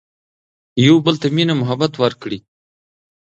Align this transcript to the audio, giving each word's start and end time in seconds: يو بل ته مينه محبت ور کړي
يو 0.85 0.95
بل 1.05 1.15
ته 1.21 1.27
مينه 1.35 1.53
محبت 1.61 1.93
ور 2.01 2.13
کړي 2.21 2.39